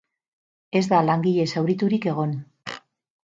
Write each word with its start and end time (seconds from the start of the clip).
Ez 0.79 0.81
da 0.93 1.01
langile 1.09 1.45
zauriturik 1.57 2.09
egon. 2.13 2.35